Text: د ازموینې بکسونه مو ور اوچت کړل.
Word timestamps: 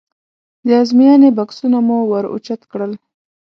د 0.67 0.69
ازموینې 0.81 1.29
بکسونه 1.37 1.77
مو 1.87 1.97
ور 2.11 2.25
اوچت 2.33 2.61
کړل. 2.71 2.91